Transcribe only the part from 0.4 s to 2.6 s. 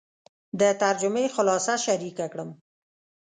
د ترجمې خلاصه شریکه کړم.